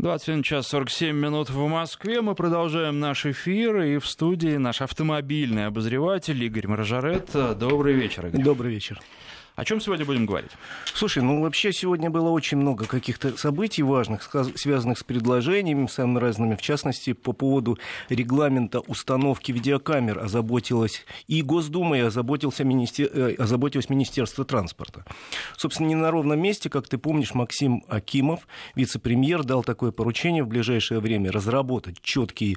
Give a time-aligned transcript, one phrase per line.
[0.00, 2.22] 21 час 47 минут в Москве.
[2.22, 3.82] Мы продолжаем наш эфир.
[3.82, 7.28] И в студии наш автомобильный обозреватель Игорь Маржарет.
[7.58, 8.42] Добрый вечер, Игорь.
[8.42, 8.98] Добрый вечер.
[9.60, 10.52] О чем сегодня будем говорить?
[10.86, 14.22] Слушай, ну вообще сегодня было очень много каких-то событий важных,
[14.54, 16.56] связанных с предложениями самыми разными.
[16.56, 17.78] В частности, по поводу
[18.08, 23.10] регламента установки видеокамер озаботилась и Госдума, и озаботился министер...
[23.12, 25.04] Э, озаботилось Министерство транспорта.
[25.58, 30.48] Собственно, не на ровном месте, как ты помнишь, Максим Акимов, вице-премьер, дал такое поручение в
[30.48, 32.56] ближайшее время разработать четкие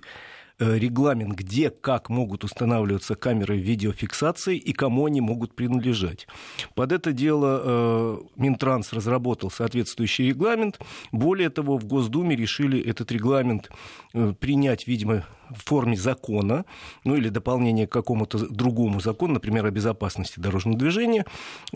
[0.59, 6.27] регламент, где, как могут устанавливаться камеры видеофиксации и кому они могут принадлежать.
[6.75, 10.79] Под это дело э, Минтранс разработал соответствующий регламент.
[11.11, 13.69] Более того, в Госдуме решили этот регламент
[14.13, 15.25] э, принять, видимо,
[15.57, 16.65] в форме закона,
[17.03, 21.25] ну или дополнение к какому-то другому закону, например, о безопасности дорожного движения,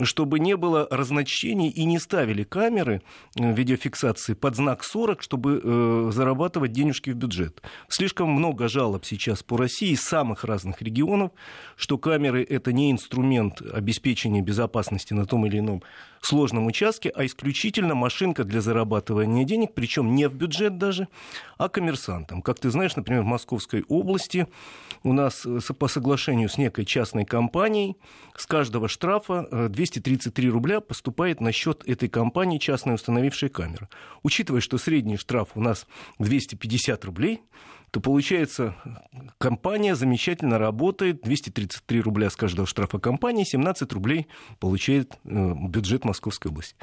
[0.02, 3.02] чтобы не было разночтений и не ставили камеры
[3.36, 7.62] э, видеофиксации под знак 40, чтобы э, зарабатывать денежки в бюджет.
[7.88, 11.32] Слишком много жалоб сейчас по России из самых разных регионов,
[11.76, 15.82] что камеры это не инструмент обеспечения безопасности на том или ином
[16.26, 21.08] сложном участке, а исключительно машинка для зарабатывания денег, причем не в бюджет даже,
[21.56, 22.42] а коммерсантам.
[22.42, 24.46] Как ты знаешь, например, в Московской области
[25.02, 27.96] у нас э, по соглашению с некой частной компанией
[28.36, 33.88] с каждого штрафа 233 э, рубля поступает на счет этой компании, частной установившей камеру.
[34.22, 35.86] Учитывая, что средний штраф у нас
[36.18, 37.40] 250 рублей,
[37.90, 38.74] то получается,
[39.38, 44.26] компания замечательно работает, 233 рубля с каждого штрафа компании, 17 рублей
[44.60, 46.76] получает э, бюджет Московской области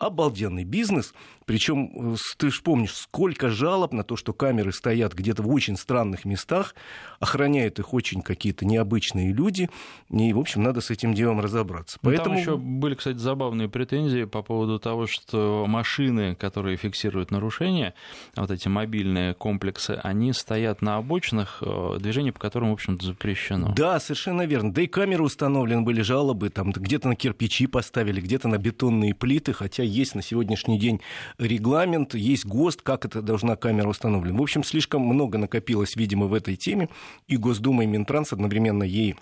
[0.00, 1.14] обалденный бизнес.
[1.44, 5.76] Причем э, ты же помнишь, сколько жалоб на то, что камеры стоят где-то в очень
[5.76, 6.74] странных местах,
[7.18, 9.68] охраняют их очень какие-то необычные люди.
[10.08, 11.98] И, в общем, надо с этим делом разобраться.
[12.02, 12.30] Ну, Поэтому...
[12.30, 17.94] Там еще были, кстати, забавные претензии по поводу того, что машины, которые фиксируют нарушения,
[18.36, 23.74] вот эти мобильные комплексы, они стоят на обочинах, э, движение по которым, в общем-то, запрещено.
[23.76, 24.72] Да, совершенно верно.
[24.72, 29.52] Да и камеры установлены были жалобы, там где-то на кирпичи поставили, где-то на бетонные плиты,
[29.52, 31.00] хотя есть на сегодняшний день
[31.38, 34.38] регламент, есть ГОСТ, как это должна камера установлена.
[34.38, 36.88] В общем, слишком много накопилось, видимо, в этой теме,
[37.26, 39.16] и Госдума, и Минтранс одновременно ей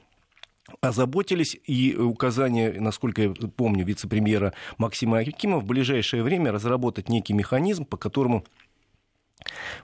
[0.81, 7.85] озаботились, и указание, насколько я помню, вице-премьера Максима Акимова в ближайшее время разработать некий механизм,
[7.85, 8.45] по которому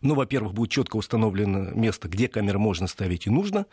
[0.02, 3.66] ну, во-первых, будет четко установлено место, где камеры можно ставить и нужно,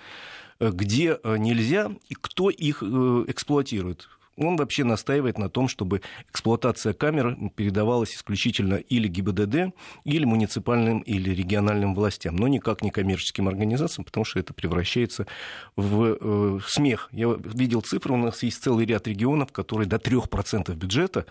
[0.60, 4.10] э, где э, нельзя, и кто их э, эксплуатирует.
[4.38, 9.74] Он вообще настаивает на том, чтобы эксплуатация камер передавалась исключительно или ГИБДД,
[10.06, 15.28] или муниципальным или региональным властям, но никак не коммерческим организациям, потому что это превращается
[15.76, 17.10] в э, смех.
[17.12, 21.26] Я видел цифры, у нас есть целый ряд регионов, которые до 3% бюджета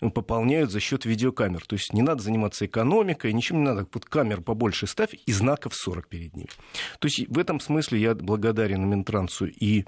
[0.00, 1.64] пополняют за счет видеокамер.
[1.66, 3.84] То есть не надо заниматься экономикой, ничем не надо.
[3.84, 6.48] Под камер побольше ставь и знаков 40 перед ними.
[6.98, 9.84] То есть в этом смысле я благодарен Минтрансу и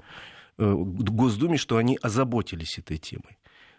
[0.57, 3.37] Госдуме, что они озаботились этой темой.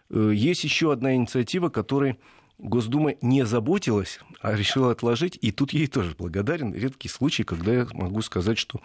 [0.09, 2.17] Э, есть еще одна инициатива, которой
[2.57, 6.73] Госдума не заботилась, а решила отложить, и тут ей тоже благодарен.
[6.73, 8.81] Редкий случай, когда я могу сказать, что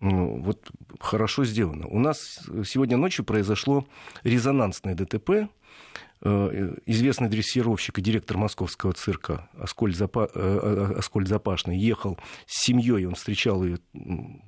[0.00, 1.86] ну, вот хорошо сделано.
[1.86, 3.86] У нас сегодня ночью произошло
[4.22, 5.46] резонансное ДТП Э,
[6.22, 10.30] известный дрессировщик и директор московского цирка Аскольд, Запа...
[10.34, 13.78] Э, э, Аскольд Запашный ехал с семьей, он встречал ее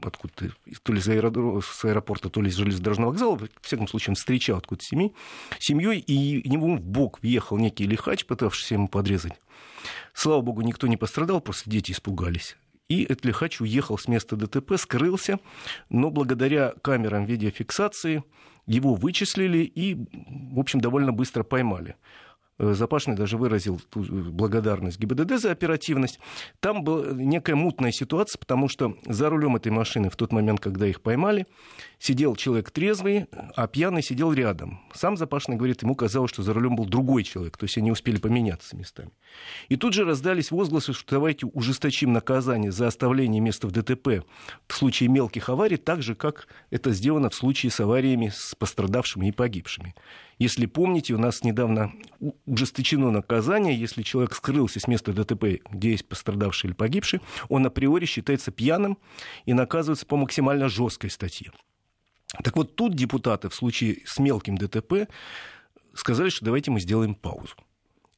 [0.02, 0.50] откуда-то,
[0.82, 4.16] то ли с, аэродром, с аэропорта, то ли с железнодорожного вокзала, в всяком случае, он
[4.16, 5.14] встречал откуда-то семьи,
[5.58, 9.40] семьей, и ему в бок въехал некий лихач, пытавшийся ему подрезать.
[10.12, 12.56] Слава богу, никто не пострадал, просто дети испугались.
[12.88, 15.40] И этот лихач уехал с места ДТП, скрылся,
[15.88, 18.22] но благодаря камерам видеофиксации
[18.66, 19.96] его вычислили и,
[20.52, 21.96] в общем, довольно быстро поймали.
[22.58, 26.18] Э, Запашный даже выразил благодарность ГИБДД за оперативность.
[26.60, 30.86] Там была некая мутная ситуация, потому что за рулем этой машины в тот момент, когда
[30.86, 31.46] их поймали,
[31.98, 34.80] сидел человек трезвый, а пьяный сидел рядом.
[34.94, 38.16] Сам Запашный говорит, ему казалось, что за рулем был другой человек, то есть они успели
[38.16, 39.10] поменяться местами.
[39.68, 44.24] И тут же раздались возгласы, что давайте ужесточим наказание за оставление места в ДТП
[44.66, 49.28] в случае мелких аварий, так же, как это сделано в случае с авариями с пострадавшими
[49.28, 49.94] и погибшими.
[50.38, 51.92] Если помните, у нас недавно
[52.46, 58.06] ужесточено наказание, если человек скрылся с места ДТП, где есть пострадавший или погибший, он априори
[58.06, 58.98] считается пьяным
[59.44, 61.52] и наказывается по максимально жесткой статье.
[62.42, 65.08] Так вот, тут депутаты в случае с мелким ДТП
[65.94, 67.56] сказали, что давайте мы сделаем паузу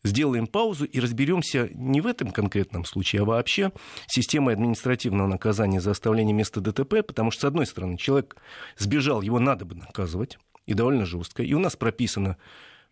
[0.05, 3.72] сделаем паузу и разберемся не в этом конкретном случае, а вообще
[4.06, 8.37] системой административного наказания за оставление места ДТП, потому что, с одной стороны, человек
[8.76, 11.43] сбежал, его надо бы наказывать, и довольно жестко.
[11.43, 12.37] И у нас прописано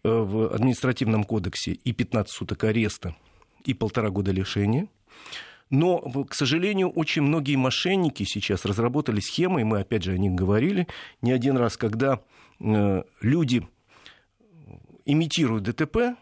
[0.04, 3.14] э, в административном кодексе и 15 суток ареста,
[3.64, 4.88] и полтора года лишения.
[5.70, 10.32] Но, к сожалению, очень многие мошенники сейчас разработали схемы, и мы опять же о них
[10.32, 10.86] говорили
[11.22, 12.20] не один раз, когда
[12.60, 13.66] э, люди
[15.06, 16.16] имитируют ДТП,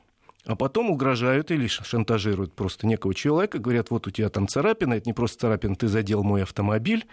[0.46, 5.08] а потом угрожают или шантажируют просто некого человека, говорят, вот у тебя там царапина, это
[5.08, 7.06] не просто царапина, ты задел мой автомобиль,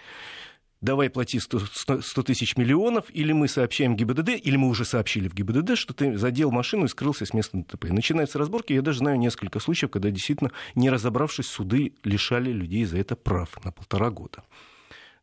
[0.81, 5.33] давай плати 100, 100 тысяч миллионов, или мы сообщаем ГИБДД, или мы уже сообщили в
[5.33, 7.85] ГИБДД, что ты задел машину и скрылся с места ДТП.
[7.89, 8.73] Начинаются разборки.
[8.73, 13.63] Я даже знаю несколько случаев, когда действительно, не разобравшись, суды лишали людей за это прав
[13.63, 14.43] на полтора года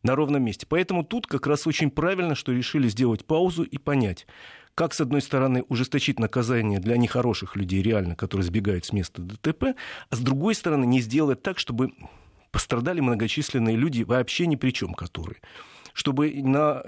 [0.03, 0.67] на ровном месте.
[0.69, 4.27] Поэтому тут как раз очень правильно, что решили сделать паузу и понять,
[4.75, 9.75] как, с одной стороны, ужесточить наказание для нехороших людей реально, которые сбегают с места ДТП,
[10.09, 11.91] а с другой стороны, не сделать так, чтобы
[12.55, 15.41] пострадали многочисленные люди, вообще ни при чем которые
[15.93, 16.83] чтобы, на,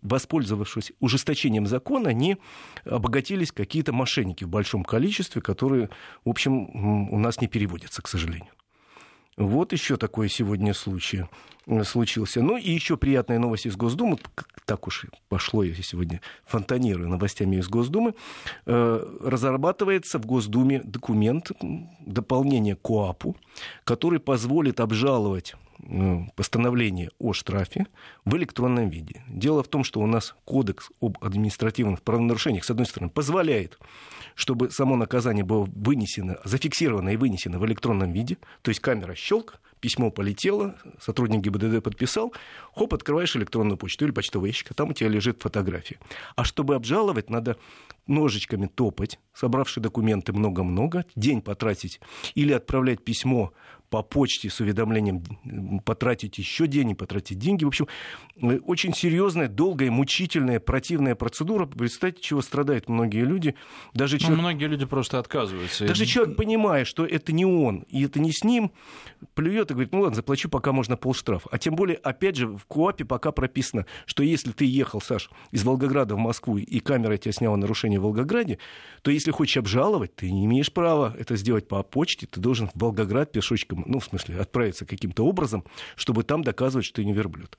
[0.00, 2.38] воспользовавшись ужесточением закона, не
[2.84, 5.90] обогатились какие-то мошенники в большом количестве, которые,
[6.24, 8.52] в общем, у нас не переводятся, к сожалению.
[9.36, 11.24] Вот еще такой сегодня случай
[11.66, 12.42] э, случился.
[12.42, 14.18] Ну и еще приятная новость из Госдумы.
[14.64, 18.14] Так уж пошло, я сегодня фонтанирую новостями из Госдумы.
[18.66, 21.50] Э, разрабатывается в Госдуме документ,
[22.00, 23.36] дополнение КОАПу,
[23.84, 25.54] который позволит обжаловать
[26.36, 27.86] постановление о штрафе
[28.24, 29.22] в электронном виде.
[29.28, 33.78] Дело в том, что у нас кодекс об административных правонарушениях, с одной стороны, позволяет
[34.34, 39.60] чтобы само наказание было вынесено, зафиксировано и вынесено в электронном виде, то есть камера щелк,
[39.80, 42.32] письмо полетело, сотрудник ГИБДД подписал,
[42.74, 45.98] хоп, открываешь электронную почту или почтовый ящик, а там у тебя лежит фотография.
[46.36, 47.56] А чтобы обжаловать, надо
[48.06, 52.00] ножичками топать, собравши документы много-много, день потратить
[52.34, 53.52] или отправлять письмо
[53.92, 55.22] по почте с уведомлением
[55.84, 57.64] потратить еще деньги, потратить деньги.
[57.64, 57.88] В общем,
[58.40, 61.66] э, очень серьезная, долгая, мучительная, противная процедура.
[61.66, 63.54] Представьте, чего страдают многие люди.
[63.92, 64.36] Даже ну, человек...
[64.38, 65.86] ну, многие люди просто отказываются.
[65.86, 68.72] Даже человек, понимая, что это не он, и это не с ним,
[69.34, 71.50] плюет и говорит, ну ладно, заплачу, пока можно полштрафа.
[71.52, 75.64] А тем более, опять же, в КОАПе пока прописано, что если ты ехал, Саш, из
[75.64, 78.58] Волгограда в Москву, и камера тебя сняла нарушение в Волгограде,
[79.02, 82.80] то если хочешь обжаловать, ты не имеешь права это сделать по почте, ты должен в
[82.80, 85.64] Волгоград пешочком ну, в смысле, отправиться каким-то образом,
[85.96, 87.56] чтобы там доказывать, что ты не верблюд.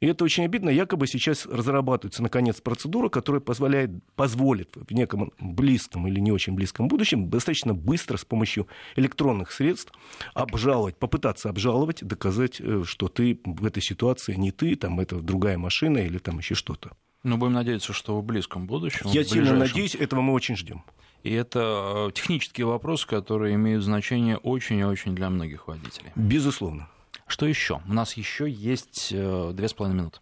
[0.00, 0.70] И это очень обидно.
[0.70, 6.88] Якобы сейчас разрабатывается, наконец, процедура, которая позволяет, позволит в неком близком или не очень близком
[6.88, 9.92] будущем достаточно быстро с помощью электронных средств
[10.32, 15.58] обжаловать, попытаться обжаловать, доказать, э, что ты в этой ситуации не ты, там это другая
[15.58, 16.92] машина или там еще что-то.
[17.22, 19.06] Ну, будем надеяться, что в близком будущем.
[19.06, 20.84] Я сильно надеюсь, этого мы очень ждем.
[21.22, 26.12] И это э, технические вопросы, которые имеют значение очень и очень для многих водителей.
[26.14, 26.88] Безусловно.
[27.26, 27.82] Что еще?
[27.86, 30.20] У нас еще есть э, две с половиной минуты.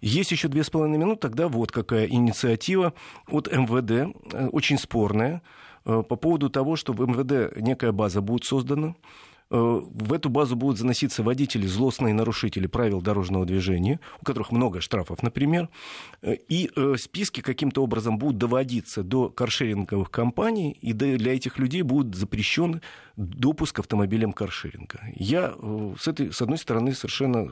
[0.00, 2.92] Есть еще две с половиной минуты, тогда вот какая инициатива
[3.28, 5.42] от МВД, э, очень спорная,
[5.84, 8.96] по поводу того, что в МВД некая база будет создана,
[9.48, 15.22] в эту базу будут заноситься водители, злостные нарушители правил дорожного движения, у которых много штрафов,
[15.22, 15.68] например,
[16.22, 21.82] э, и э, списки каким-то образом будут доводиться до каршеринговых компаний, и для этих людей
[21.82, 22.80] будет запрещен
[23.16, 25.00] допуск автомобилям каршеринга.
[25.14, 25.54] Я
[25.98, 27.48] с, этой, с одной стороны совершенно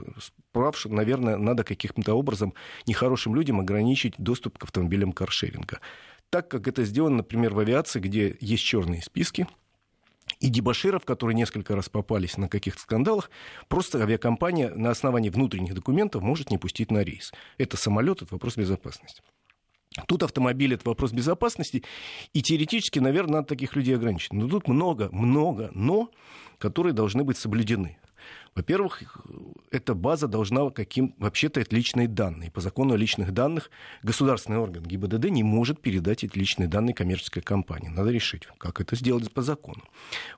[0.52, 2.54] прав, что, наверное, надо каким-то образом
[2.86, 5.80] нехорошим людям ограничить доступ к автомобилям каршеринга.
[6.30, 9.46] Так как это сделано, например, в авиации, где есть черные списки,
[10.40, 13.30] и дебаширов, которые несколько раз попались на каких-то скандалах,
[13.68, 17.32] просто авиакомпания на основании внутренних документов может не пустить на рейс.
[17.58, 19.22] Это самолет, это вопрос безопасности.
[20.08, 21.84] Тут автомобиль– это вопрос безопасности,
[22.32, 24.32] и теоретически, наверное, надо таких людей ограничить.
[24.32, 26.10] Но тут много, много «но»,
[26.58, 27.96] которые должны быть соблюдены.
[28.54, 29.02] Во-первых,
[29.70, 31.14] эта база должна каким...
[31.18, 32.50] Вообще-то это личные данные.
[32.50, 33.70] По закону о личных данных
[34.02, 37.88] государственный орган ГИБДД не может передать эти личные данные коммерческой компании.
[37.88, 39.82] Надо решить, как это сделать по закону.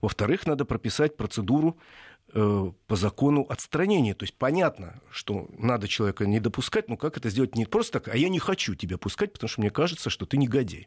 [0.01, 1.77] Во-вторых, надо прописать процедуру
[2.33, 4.15] по закону отстранения.
[4.15, 8.15] То есть понятно, что надо человека не допускать, но как это сделать не просто так,
[8.15, 10.87] а я не хочу тебя пускать, потому что мне кажется, что ты негодяй.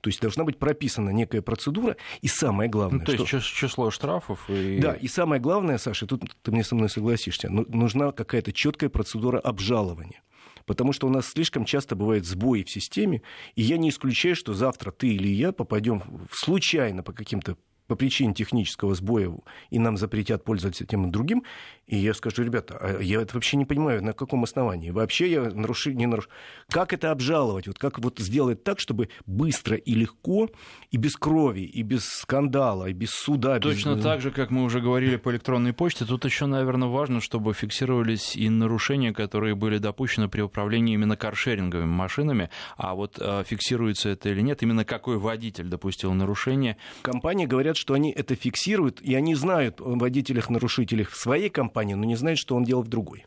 [0.00, 3.00] То есть должна быть прописана некая процедура, и самое главное...
[3.00, 3.40] Ну, то есть что...
[3.40, 4.78] число штрафов и...
[4.78, 8.90] Да, и самое главное, Саша, тут ты мне со мной согласишься, ну, нужна какая-то четкая
[8.90, 10.22] процедура обжалования
[10.66, 13.22] потому что у нас слишком часто бывают сбои в системе,
[13.56, 17.56] и я не исключаю, что завтра ты или я попадем случайно по каким-то
[17.90, 19.32] по причине технического сбоя,
[19.70, 21.42] и нам запретят пользоваться тем и другим,
[21.90, 24.90] и я скажу, ребята, а я это вообще не понимаю, на каком основании.
[24.90, 26.28] Вообще я нарушу, не нарушу.
[26.68, 27.66] Как это обжаловать?
[27.66, 30.48] Вот как вот сделать так, чтобы быстро и легко,
[30.92, 33.58] и без крови, и без скандала, и без суда.
[33.58, 34.04] Точно без...
[34.04, 38.36] так же, как мы уже говорили по электронной почте, тут еще, наверное, важно, чтобы фиксировались
[38.36, 44.28] и нарушения, которые были допущены при управлении именно каршеринговыми машинами, а вот э, фиксируется это
[44.28, 46.76] или нет, именно какой водитель допустил нарушение.
[47.02, 52.04] Компании говорят, что они это фиксируют, и они знают о водителях-нарушителях в своей компании, но
[52.04, 53.24] не знают, что он делал в другой.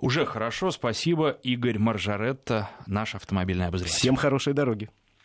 [0.00, 1.30] Уже хорошо, спасибо.
[1.42, 3.98] Игорь Маржаретта, наш автомобильный обозреватель.
[3.98, 4.90] Всем хорошей дороги.